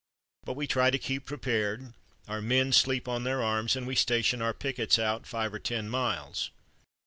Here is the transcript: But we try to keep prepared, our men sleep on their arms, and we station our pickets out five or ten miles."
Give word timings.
But 0.45 0.55
we 0.55 0.65
try 0.65 0.89
to 0.89 0.97
keep 0.97 1.27
prepared, 1.27 1.93
our 2.27 2.41
men 2.41 2.73
sleep 2.73 3.07
on 3.07 3.23
their 3.23 3.43
arms, 3.43 3.75
and 3.75 3.85
we 3.85 3.93
station 3.95 4.41
our 4.41 4.51
pickets 4.51 4.97
out 4.97 5.27
five 5.27 5.53
or 5.53 5.59
ten 5.59 5.89
miles." 5.89 6.49